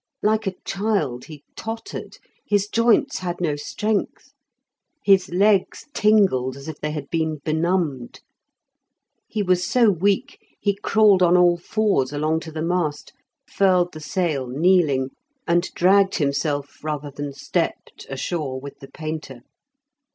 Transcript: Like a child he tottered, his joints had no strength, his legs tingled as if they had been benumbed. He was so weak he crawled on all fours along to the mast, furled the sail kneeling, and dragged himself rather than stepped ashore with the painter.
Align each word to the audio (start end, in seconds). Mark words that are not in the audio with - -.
Like 0.23 0.47
a 0.47 0.55
child 0.65 1.25
he 1.25 1.43
tottered, 1.55 2.17
his 2.43 2.67
joints 2.67 3.19
had 3.19 3.39
no 3.39 3.55
strength, 3.55 4.33
his 5.03 5.29
legs 5.29 5.85
tingled 5.93 6.57
as 6.57 6.67
if 6.67 6.79
they 6.79 6.89
had 6.89 7.07
been 7.11 7.37
benumbed. 7.45 8.19
He 9.27 9.43
was 9.43 9.63
so 9.63 9.91
weak 9.91 10.39
he 10.59 10.73
crawled 10.75 11.21
on 11.21 11.37
all 11.37 11.55
fours 11.55 12.11
along 12.11 12.39
to 12.39 12.51
the 12.51 12.63
mast, 12.63 13.13
furled 13.47 13.93
the 13.93 13.99
sail 13.99 14.47
kneeling, 14.47 15.11
and 15.45 15.69
dragged 15.75 16.15
himself 16.15 16.83
rather 16.83 17.11
than 17.11 17.31
stepped 17.31 18.07
ashore 18.09 18.59
with 18.59 18.79
the 18.79 18.89
painter. 18.89 19.41